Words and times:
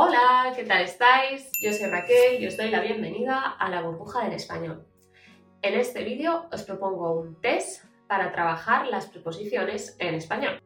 Hola, 0.00 0.52
¿qué 0.54 0.62
tal 0.62 0.82
estáis? 0.82 1.50
Yo 1.60 1.72
soy 1.72 1.88
Raquel 1.90 2.40
y 2.40 2.46
os 2.46 2.56
doy 2.56 2.70
la 2.70 2.80
bienvenida 2.80 3.56
a 3.58 3.68
la 3.68 3.82
burbuja 3.82 4.22
del 4.22 4.34
español. 4.34 4.86
En 5.60 5.74
este 5.74 6.04
vídeo 6.04 6.46
os 6.52 6.62
propongo 6.62 7.18
un 7.18 7.40
test 7.40 7.84
para 8.06 8.30
trabajar 8.30 8.86
las 8.86 9.06
preposiciones 9.06 9.96
en 9.98 10.14
español. 10.14 10.62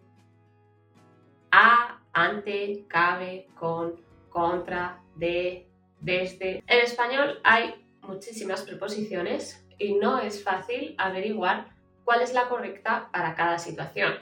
A, 1.50 2.03
ante, 2.12 2.84
cabe, 2.88 3.48
con, 3.58 4.03
contra, 4.29 5.00
de, 5.17 5.67
desde. 5.99 6.62
En 6.67 6.80
español 6.80 7.40
hay 7.42 7.83
muchísimas 8.03 8.60
preposiciones 8.60 9.67
y 9.78 9.94
no 9.94 10.19
es 10.19 10.44
fácil 10.44 10.94
averiguar 10.99 11.69
cuál 12.04 12.21
es 12.21 12.35
la 12.35 12.51
correcta 12.51 13.08
para 13.10 13.35
cada 13.35 13.58
situación. 13.58 14.12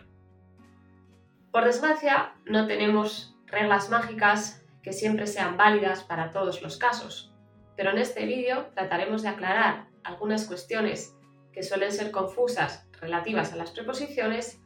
Por 1.51 1.65
desgracia, 1.65 2.33
no 2.45 2.69
tenemos 2.69 3.37
reglas 3.47 3.91
mágicas 3.91 4.60
que 4.83 4.93
siempre 4.93 5.27
sean 5.27 5.57
válidas 5.57 6.05
para 6.05 6.31
todos 6.31 6.63
los 6.63 6.79
casos, 6.79 7.33
pero 7.77 7.91
en 7.91 7.99
este 7.99 8.27
vídeo 8.27 8.67
trataremos 8.75 9.23
de 9.23 9.29
aclarar 9.29 9.89
algunas 10.05 10.47
cuestiones 10.47 11.17
que 11.53 11.63
suelen 11.63 11.93
ser 11.93 12.11
confusas 12.11 12.89
relativas 13.01 13.53
a 13.53 13.57
las 13.57 13.71
preposiciones 13.71 14.61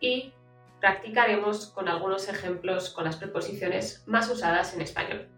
y 0.00 0.32
practicaremos 0.80 1.66
con 1.68 1.88
algunos 1.88 2.28
ejemplos 2.28 2.90
con 2.90 3.04
las 3.04 3.16
preposiciones 3.16 4.04
más 4.06 4.30
usadas 4.30 4.74
en 4.74 4.82
español. 4.82 5.28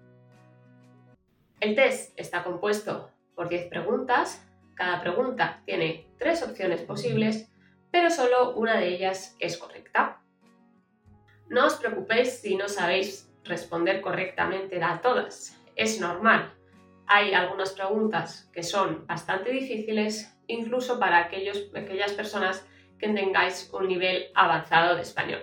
El 1.60 1.74
test 1.74 2.12
está 2.18 2.42
compuesto 2.42 3.10
por 3.34 3.48
10 3.48 3.68
preguntas. 3.68 4.46
Cada 4.74 5.00
pregunta 5.00 5.62
tiene 5.64 6.10
tres 6.18 6.42
opciones 6.42 6.82
posibles, 6.82 7.50
pero 7.90 8.10
solo 8.10 8.54
una 8.54 8.78
de 8.78 8.88
ellas 8.88 9.36
es 9.38 9.56
correcta. 9.58 10.22
No 11.48 11.66
os 11.66 11.74
preocupéis 11.74 12.40
si 12.40 12.56
no 12.56 12.68
sabéis 12.68 13.29
responder 13.44 14.00
correctamente 14.00 14.82
a 14.82 15.00
todas. 15.00 15.60
Es 15.76 16.00
normal. 16.00 16.54
Hay 17.06 17.34
algunas 17.34 17.72
preguntas 17.72 18.48
que 18.52 18.62
son 18.62 19.06
bastante 19.06 19.50
difíciles, 19.50 20.36
incluso 20.46 20.98
para 20.98 21.18
aquellos, 21.18 21.70
aquellas 21.74 22.12
personas 22.12 22.66
que 22.98 23.08
tengáis 23.08 23.70
un 23.72 23.88
nivel 23.88 24.26
avanzado 24.34 24.94
de 24.94 25.02
español. 25.02 25.42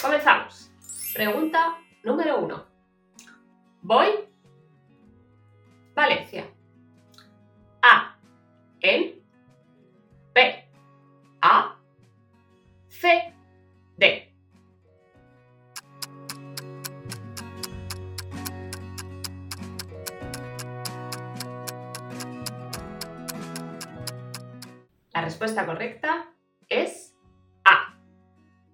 Comenzamos. 0.00 0.70
Pregunta 1.12 1.78
número 2.04 2.38
1. 2.38 2.66
Voy 3.82 4.08
Valencia. 5.94 6.46
Respuesta 25.38 25.66
correcta 25.66 26.26
es 26.68 27.14
A. 27.64 27.94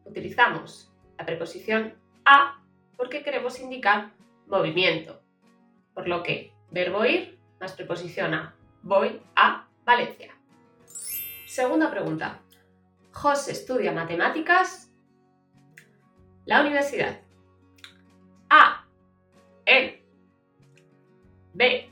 Utilizamos 0.06 0.90
la 1.18 1.26
preposición 1.26 1.92
a 2.24 2.58
porque 2.96 3.22
queremos 3.22 3.60
indicar 3.60 4.12
movimiento, 4.46 5.20
por 5.92 6.08
lo 6.08 6.22
que 6.22 6.54
verbo 6.70 7.04
ir 7.04 7.38
más 7.60 7.74
preposición 7.74 8.32
a. 8.32 8.54
Voy 8.80 9.20
a 9.36 9.68
Valencia. 9.84 10.34
Segunda 11.44 11.90
pregunta. 11.90 12.40
José 13.12 13.52
estudia 13.52 13.92
matemáticas. 13.92 14.90
La 16.46 16.62
universidad. 16.62 17.20
A. 18.48 18.86
En. 19.66 20.00
B. 21.52 21.90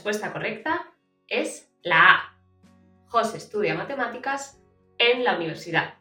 respuesta 0.00 0.32
correcta 0.32 0.86
es 1.28 1.70
la 1.82 2.14
A. 2.14 2.38
José 3.08 3.36
estudia 3.36 3.74
matemáticas 3.74 4.58
en 4.96 5.24
la 5.24 5.36
universidad. 5.36 5.96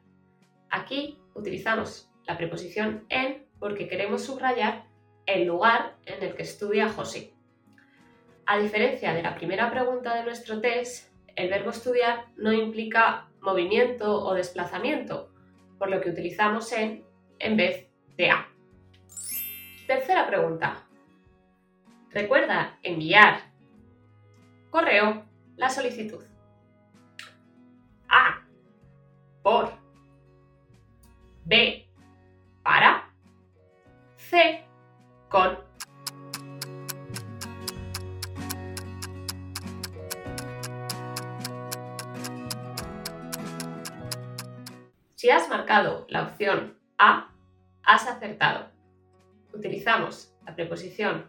Aquí 0.70 1.20
utilizamos 1.34 2.10
la 2.26 2.38
preposición 2.38 3.06
en 3.10 3.46
porque 3.60 3.90
queremos 3.90 4.24
subrayar 4.24 4.86
el 5.26 5.46
lugar 5.46 5.98
en 6.06 6.24
el 6.24 6.34
que 6.34 6.44
estudia 6.44 6.88
José. 6.88 7.34
A 8.46 8.58
diferencia 8.58 9.14
de 9.14 9.22
la 9.22 9.36
primera 9.36 9.70
pregunta 9.70 10.16
de 10.16 10.24
nuestro 10.24 10.62
test, 10.62 11.14
el 11.36 11.50
verbo 11.50 11.72
estudiar 11.72 12.28
no 12.38 12.54
implica 12.54 13.28
movimiento 13.42 14.24
o 14.24 14.34
desplazamiento, 14.34 15.34
por 15.78 15.90
lo 15.90 16.00
que 16.00 16.12
utilizamos 16.12 16.72
en 16.72 17.04
en 17.38 17.58
vez 17.58 17.90
de 18.16 18.30
a. 18.30 18.48
Tercera 19.88 20.26
pregunta. 20.26 20.86
Recuerda 22.12 22.80
enviar 22.81 23.49
correo 24.69 25.25
la 25.56 25.69
solicitud. 25.69 26.24
A. 28.07 28.46
Por. 29.41 29.74
B. 31.46 31.88
Para. 32.63 33.12
C. 34.16 34.63
Con. 35.30 35.57
Si 45.16 45.30
has 45.30 45.50
marcado 45.50 46.06
la 46.09 46.24
opción 46.24 46.80
A, 46.97 47.31
has 47.84 48.07
acertado. 48.07 48.69
Utilizamos 49.53 50.34
la 50.46 50.56
preposición 50.56 51.25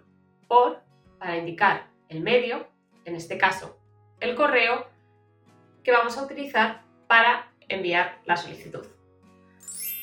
por 0.47 0.81
para 1.19 1.37
indicar 1.37 1.91
el 2.09 2.21
medio 2.21 2.70
en 3.05 3.15
este 3.15 3.39
caso 3.39 3.81
el 4.21 4.35
correo, 4.35 4.87
que 5.83 5.93
vamos 5.93 6.17
a 6.19 6.25
utilizar 6.25 6.83
para 7.07 7.51
enviar 7.69 8.21
la 8.27 8.37
solicitud. 8.37 8.87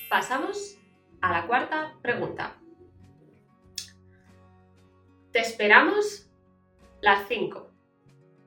Pasamos 0.10 0.78
a 1.22 1.32
la 1.32 1.46
cuarta 1.46 1.94
pregunta. 2.02 2.56
Te 5.32 5.40
esperamos 5.40 6.30
las 7.02 7.28
5. 7.28 7.70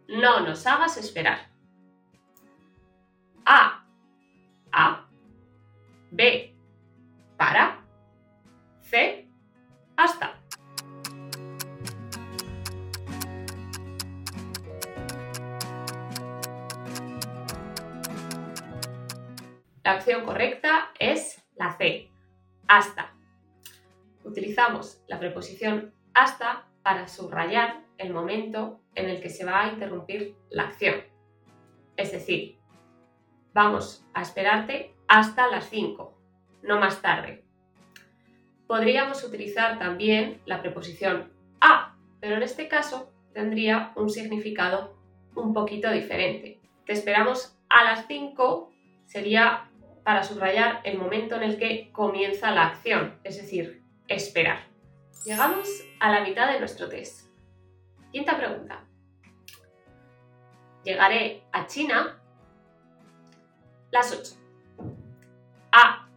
No 0.08 0.40
nos 0.40 0.66
hagas 0.66 0.96
esperar. 0.96 1.50
A. 3.44 3.86
A. 4.72 5.08
B. 6.10 6.54
Para. 7.36 7.79
La 19.90 19.96
opción 19.96 20.24
correcta 20.24 20.92
es 21.00 21.42
la 21.56 21.76
C, 21.76 22.12
hasta. 22.68 23.12
Utilizamos 24.22 25.02
la 25.08 25.18
preposición 25.18 25.92
hasta 26.14 26.68
para 26.84 27.08
subrayar 27.08 27.80
el 27.98 28.12
momento 28.12 28.80
en 28.94 29.10
el 29.10 29.20
que 29.20 29.30
se 29.30 29.44
va 29.44 29.64
a 29.64 29.72
interrumpir 29.72 30.36
la 30.48 30.66
acción. 30.66 30.94
Es 31.96 32.12
decir, 32.12 32.60
vamos 33.52 34.06
a 34.14 34.22
esperarte 34.22 34.94
hasta 35.08 35.48
las 35.48 35.68
5, 35.70 36.16
no 36.62 36.78
más 36.78 37.02
tarde. 37.02 37.42
Podríamos 38.68 39.24
utilizar 39.24 39.80
también 39.80 40.40
la 40.46 40.62
preposición 40.62 41.32
a, 41.60 41.96
pero 42.20 42.36
en 42.36 42.44
este 42.44 42.68
caso 42.68 43.12
tendría 43.34 43.92
un 43.96 44.08
significado 44.08 44.96
un 45.34 45.52
poquito 45.52 45.90
diferente. 45.90 46.60
Te 46.86 46.92
esperamos 46.92 47.58
a 47.68 47.82
las 47.82 48.06
5 48.06 48.70
sería 49.10 49.69
para 50.04 50.22
subrayar 50.22 50.80
el 50.84 50.98
momento 50.98 51.36
en 51.36 51.42
el 51.42 51.58
que 51.58 51.90
comienza 51.92 52.50
la 52.50 52.66
acción, 52.66 53.18
es 53.24 53.36
decir, 53.36 53.82
esperar. 54.08 54.66
Llegamos 55.24 55.68
a 56.00 56.10
la 56.10 56.22
mitad 56.22 56.50
de 56.52 56.58
nuestro 56.58 56.88
test. 56.88 57.28
Quinta 58.10 58.36
pregunta. 58.36 58.84
Llegaré 60.82 61.44
a 61.52 61.66
China 61.66 62.20
las 63.90 64.12
8. 64.12 64.34
A. 65.72 66.08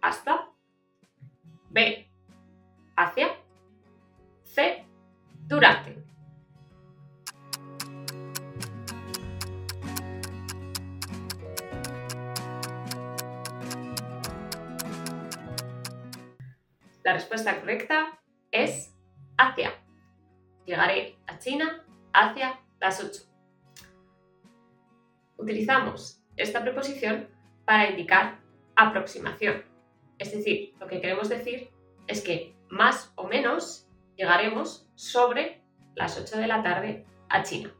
Hasta. 0.00 0.50
B. 1.70 2.10
Hacia. 2.96 3.41
La 17.04 17.14
respuesta 17.14 17.58
correcta 17.58 18.20
es 18.50 18.94
hacia. 19.36 19.72
llegaré 20.64 21.16
a 21.26 21.38
China 21.38 21.84
hacia 22.12 22.60
las 22.80 23.02
8. 23.02 23.22
Utilizamos 25.36 26.22
esta 26.36 26.62
preposición 26.62 27.28
para 27.64 27.90
indicar 27.90 28.38
aproximación. 28.76 29.64
Es 30.18 30.32
decir, 30.32 30.74
lo 30.78 30.86
que 30.86 31.00
queremos 31.00 31.28
decir 31.28 31.70
es 32.06 32.22
que 32.22 32.54
más 32.68 33.12
o 33.16 33.26
menos 33.26 33.88
llegaremos 34.16 34.88
sobre 34.94 35.62
las 35.94 36.18
8 36.18 36.38
de 36.38 36.46
la 36.46 36.62
tarde 36.62 37.04
a 37.28 37.42
China. 37.42 37.72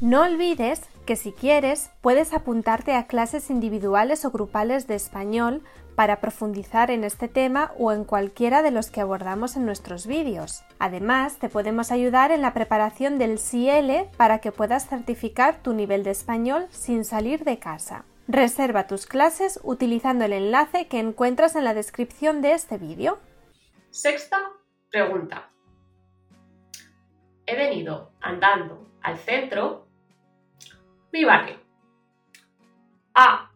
No 0.00 0.22
olvides 0.22 0.88
que 1.04 1.16
si 1.16 1.32
quieres 1.32 1.90
puedes 2.00 2.32
apuntarte 2.32 2.94
a 2.94 3.06
clases 3.06 3.50
individuales 3.50 4.24
o 4.24 4.30
grupales 4.30 4.86
de 4.86 4.94
español 4.94 5.62
para 5.94 6.20
profundizar 6.20 6.90
en 6.90 7.04
este 7.04 7.28
tema 7.28 7.72
o 7.78 7.92
en 7.92 8.04
cualquiera 8.04 8.62
de 8.62 8.70
los 8.70 8.90
que 8.90 9.00
abordamos 9.00 9.56
en 9.56 9.64
nuestros 9.64 10.06
vídeos. 10.06 10.62
Además, 10.78 11.38
te 11.38 11.48
podemos 11.48 11.92
ayudar 11.92 12.32
en 12.32 12.42
la 12.42 12.52
preparación 12.52 13.18
del 13.18 13.38
CL 13.38 14.10
para 14.16 14.38
que 14.38 14.52
puedas 14.52 14.88
certificar 14.88 15.62
tu 15.62 15.72
nivel 15.72 16.02
de 16.02 16.10
español 16.10 16.66
sin 16.70 17.04
salir 17.04 17.44
de 17.44 17.58
casa. 17.58 18.04
Reserva 18.26 18.86
tus 18.86 19.06
clases 19.06 19.60
utilizando 19.62 20.24
el 20.24 20.32
enlace 20.32 20.88
que 20.88 20.98
encuentras 20.98 21.56
en 21.56 21.64
la 21.64 21.74
descripción 21.74 22.40
de 22.40 22.52
este 22.52 22.78
vídeo. 22.78 23.18
Sexta 23.90 24.38
pregunta. 24.90 25.50
He 27.46 27.54
venido 27.56 28.12
andando 28.20 28.88
al 29.02 29.18
centro 29.18 29.83
mi 31.14 31.24
barrio. 31.24 31.56
A. 33.14 33.48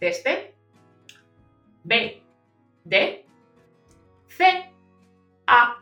Desde. 0.00 0.56
B. 1.84 2.20
De. 2.82 3.24
C. 4.26 4.44
A. 5.46 5.80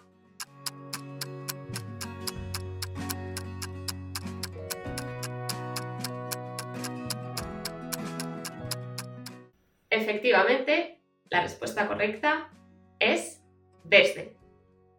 Efectivamente, 9.89 11.01
la 11.31 11.41
respuesta 11.41 11.89
correcta 11.89 12.51
es 12.99 13.43
desde. 13.85 14.37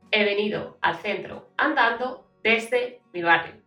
He 0.09 0.25
venido 0.25 0.79
al 0.81 0.95
centro 0.95 1.49
andando 1.55 2.27
desde 2.41 3.03
mi 3.13 3.21
barrio. 3.21 3.62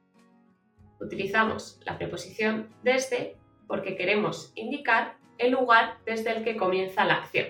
Utilizamos 1.01 1.81
la 1.85 1.99
preposición 1.99 2.75
desde 2.83 3.37
porque 3.67 3.97
queremos 3.97 4.53
indicar 4.55 5.19
el 5.39 5.53
lugar 5.53 5.99
desde 6.07 6.31
el 6.31 6.45
que 6.45 6.57
comienza 6.57 7.05
la 7.05 7.15
acción. 7.15 7.47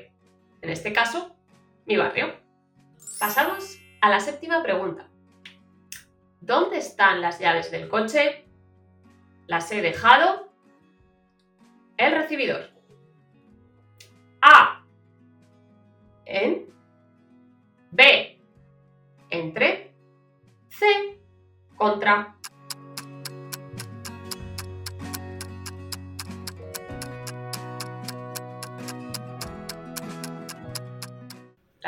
En 0.62 0.70
este 0.70 0.92
caso, 0.92 1.36
mi 1.84 1.96
barrio. 1.96 2.34
Pasamos 3.20 3.78
a 4.00 4.10
la 4.10 4.20
séptima 4.20 4.62
pregunta. 4.62 5.08
¿Dónde 6.40 6.78
están 6.78 7.20
las 7.20 7.38
llaves 7.38 7.70
del 7.70 7.88
coche? 7.88 8.44
Las 9.46 9.70
he 9.72 9.80
dejado. 9.80 10.52
El 11.96 12.12
recibidor. 12.12 12.70
A. 14.40 14.84
En. 16.24 16.66
B. 17.90 18.40
Entre. 19.30 19.92
C. 20.68 20.86
Contra. 21.76 22.36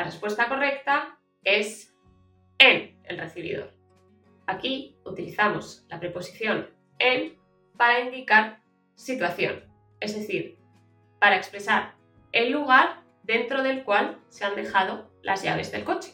Respuesta 0.09 0.49
correcta 0.49 1.19
es 1.43 1.95
en 2.57 2.99
el 3.03 3.19
recibidor. 3.19 3.71
Aquí 4.47 4.97
utilizamos 5.05 5.85
la 5.87 5.99
preposición 5.99 6.67
en 6.97 7.37
para 7.77 7.99
indicar 7.99 8.61
situación, 8.95 9.63
es 9.99 10.15
decir, 10.15 10.57
para 11.19 11.37
expresar 11.37 11.93
el 12.31 12.51
lugar 12.51 13.03
dentro 13.23 13.61
del 13.61 13.83
cual 13.83 14.19
se 14.29 14.45
han 14.45 14.55
dejado 14.55 15.11
las 15.21 15.43
llaves 15.43 15.71
del 15.71 15.83
coche. 15.83 16.11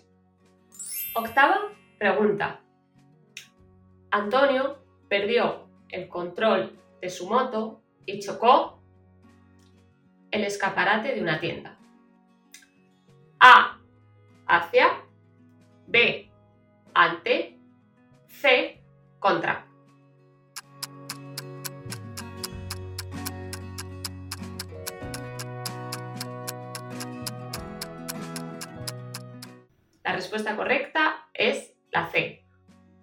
Octava 1.16 1.72
pregunta. 1.98 2.60
Antonio 4.12 4.78
perdió 5.08 5.70
el 5.90 6.10
control 6.10 6.78
de 7.02 7.10
su 7.10 7.30
moto 7.30 7.82
y 8.06 8.20
chocó 8.20 8.82
el 10.32 10.44
escaparate 10.44 11.16
de 11.16 11.22
una 11.22 11.40
tienda. 11.40 11.78
A. 13.40 13.75
Hacia. 14.48 15.04
B. 15.88 16.32
Ante. 16.94 17.60
C. 18.28 18.82
Contra. 19.20 19.66
La 30.04 30.14
respuesta 30.14 30.56
correcta 30.56 31.28
es 31.34 31.74
la 31.92 32.08
C, 32.10 32.46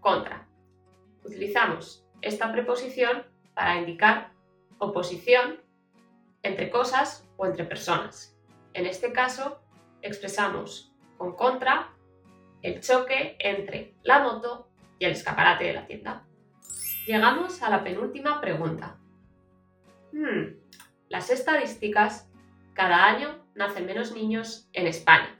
contra. 0.00 0.47
Utilizamos 1.25 2.06
esta 2.21 2.53
preposición 2.53 3.27
para 3.55 3.77
indicar 3.77 4.33
oposición 4.79 5.61
entre 6.44 6.71
cosas 6.71 7.29
o 7.37 7.47
entre 7.47 7.65
personas. 7.65 8.39
En 8.75 8.87
este 8.87 9.12
caso, 9.12 9.61
expresamos 10.00 10.92
con 11.23 11.37
contra 11.37 11.95
el 12.63 12.81
choque 12.81 13.37
entre 13.39 13.95
la 14.03 14.25
moto 14.25 14.69
y 14.99 15.05
el 15.05 15.13
escaparate 15.13 15.65
de 15.65 15.73
la 15.73 15.87
tienda. 15.87 16.25
Llegamos 17.07 17.63
a 17.63 17.71
la 17.71 17.85
penúltima 17.85 18.41
pregunta. 18.41 18.99
Hmm, 20.13 20.57
las 21.09 21.31
estadísticas, 21.31 22.29
cada 22.75 23.07
año 23.07 23.47
nacen 23.55 23.87
menos 23.87 24.13
niños 24.13 24.69
en 24.73 24.89
España. 24.89 25.39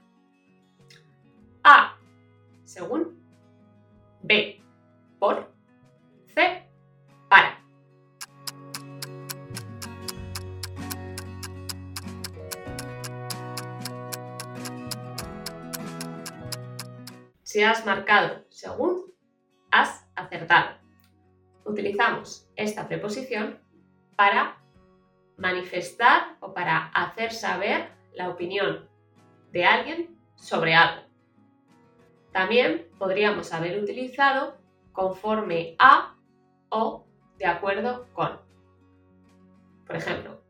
A. 1.65 1.97
Según. 2.63 3.21
B. 4.21 4.63
Por. 5.19 5.53
C. 6.27 6.62
Si 17.53 17.61
has 17.61 17.85
marcado 17.85 18.45
según, 18.49 19.13
has 19.69 20.09
acertado. 20.15 20.75
Utilizamos 21.65 22.49
esta 22.55 22.87
preposición 22.87 23.59
para 24.15 24.57
manifestar 25.37 26.35
o 26.39 26.51
para 26.55 26.87
hacer 26.87 27.31
saber 27.31 27.91
la 28.15 28.29
opinión 28.29 28.89
de 29.51 29.65
alguien 29.65 30.17
sobre 30.33 30.73
algo. 30.73 31.03
También 32.31 32.87
podríamos 32.97 33.53
haber 33.53 33.83
utilizado 33.83 34.57
conforme 34.91 35.75
a 35.77 36.15
o 36.69 37.05
de 37.37 37.45
acuerdo 37.45 38.07
con. 38.13 38.41
Por 39.85 39.95
ejemplo, 39.95 40.41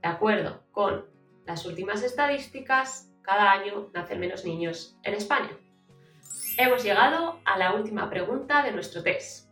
de 0.00 0.08
acuerdo 0.08 0.62
con 0.72 1.04
las 1.44 1.66
últimas 1.66 2.02
estadísticas, 2.02 3.12
cada 3.20 3.52
año 3.52 3.90
nacen 3.92 4.18
menos 4.18 4.46
niños 4.46 4.98
en 5.02 5.12
España. 5.12 5.50
Hemos 6.58 6.82
llegado 6.82 7.38
a 7.44 7.58
la 7.58 7.74
última 7.74 8.08
pregunta 8.08 8.62
de 8.62 8.72
nuestro 8.72 9.02
test. 9.02 9.50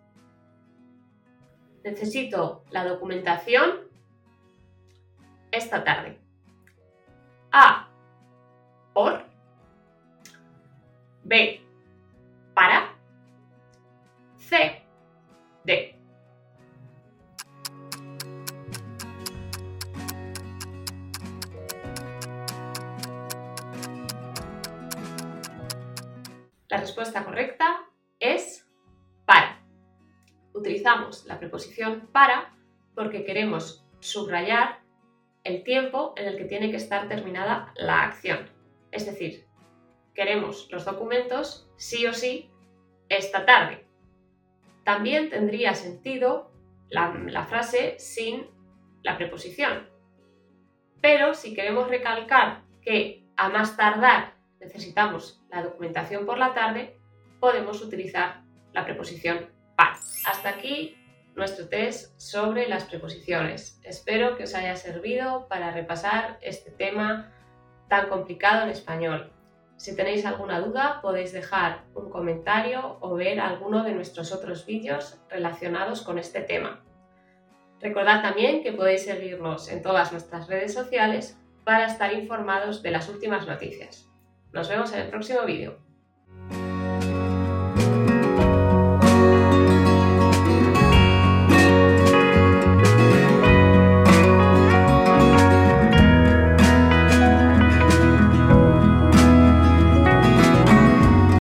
Necesito 1.82 2.64
la 2.70 2.84
documentación 2.84 3.90
esta 5.52 5.84
tarde. 5.84 6.18
A. 7.52 7.88
Por. 8.94 9.23
B. 11.25 11.63
La 26.75 26.81
respuesta 26.81 27.25
correcta 27.25 27.85
es 28.19 28.69
para. 29.26 29.64
Utilizamos 30.54 31.25
la 31.25 31.38
preposición 31.38 32.09
para 32.11 32.52
porque 32.97 33.25
queremos 33.25 33.87
subrayar 34.00 34.81
el 35.45 35.62
tiempo 35.62 36.14
en 36.16 36.26
el 36.26 36.37
que 36.37 36.47
tiene 36.47 36.73
que 36.73 36.76
estar 36.78 37.07
terminada 37.07 37.73
la 37.76 38.02
acción. 38.02 38.50
Es 38.90 39.07
decir, 39.07 39.47
queremos 40.16 40.69
los 40.73 40.85
documentos 40.85 41.71
sí 41.76 42.09
o 42.09 42.12
sí 42.12 42.50
esta 43.09 43.47
tarde. 43.47 43.87
También 44.83 45.31
tendría 45.31 45.75
sentido 45.75 46.50
la, 46.88 47.14
la, 47.28 47.45
frase 47.45 48.00
sin 48.00 48.49
la 49.04 49.16
preposición. 49.16 49.88
Pero 51.00 51.35
si 51.35 51.54
queremos 51.54 51.87
recalcar 51.87 52.64
que 52.83 53.25
a 53.37 53.49
más 53.49 53.76
tardar 53.76 54.35
necesitamos 54.64 55.42
la 55.50 55.62
documentación 55.62 56.26
por 56.26 56.38
la 56.38 56.54
tarde, 56.54 56.99
podemos 57.40 57.83
utilizar 57.83 58.42
la 58.73 58.85
preposición 58.85 59.50
para. 59.76 59.99
Hasta 60.26 60.49
aquí 60.49 60.97
nuestro 61.37 61.68
test 61.68 62.18
sobre 62.18 62.68
las 62.68 62.85
preposiciones. 62.85 63.80
Espero 63.83 64.37
que 64.37 64.44
os 64.44 64.54
haya 64.54 64.76
servido 64.76 65.47
para 65.49 65.71
repasar 65.71 66.38
este 66.42 66.71
tema 66.71 67.33
tan 67.88 68.09
complicado 68.09 68.62
en 68.62 68.71
español. 68.71 69.33
Si 69.76 69.97
tenéis 69.97 70.25
alguna 70.25 70.61
duda 70.61 71.00
podéis 71.02 71.33
dejar 71.33 71.85
un 71.94 72.09
comentario 72.09 72.99
o 73.00 73.14
ver 73.14 73.40
alguno 73.40 73.83
de 73.83 73.92
nuestros 73.92 74.33
otros 74.33 74.64
vídeos 74.64 75.21
relacionados 75.28 76.02
con 76.02 76.18
este 76.18 76.40
tema. 76.40 76.85
Recordad 77.80 78.23
también 78.23 78.62
que 78.62 78.73
podéis 78.73 79.04
seguirnos 79.04 79.68
en 79.68 79.83
todas 79.83 80.12
nuestras 80.12 80.47
redes 80.47 80.73
sociales 80.73 81.38
para 81.64 81.87
estar 81.87 82.12
informados 82.14 82.83
de 82.83 82.92
las 82.92 83.09
últimas 83.09 83.47
noticias. 83.47 84.13
Nos 84.54 84.68
vemos 84.68 84.92
en 84.92 85.00
el 85.00 85.08
próximo 85.08 85.44
vídeo. 85.44 85.80